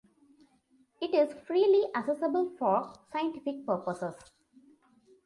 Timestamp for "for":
2.57-2.91